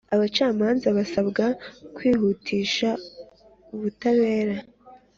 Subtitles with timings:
[0.15, 1.45] Abacamanza basabwa
[1.95, 2.89] kwihutisha
[3.73, 4.55] ubutabera